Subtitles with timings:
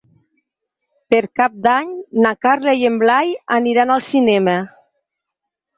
[1.13, 1.93] Per Cap d'Any
[2.25, 4.61] na Carla i en Blai aniran al cinema.